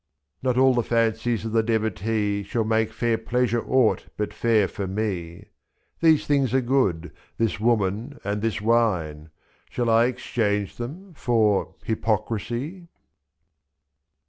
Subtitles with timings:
[0.41, 4.87] Not all the fancies of the devotee Shall make fair pleasure aught but fair for
[4.87, 5.49] me:
[6.01, 9.29] gi^hese things are good— this woman and this wine;
[9.69, 12.87] Shall I exchange them for— hypocrisy?